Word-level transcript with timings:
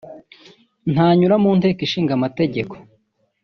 ntanyura 0.91 1.35
mu 1.43 1.51
Nteko 1.57 1.79
Ishinga 1.87 2.11
Amategeko 2.15 2.73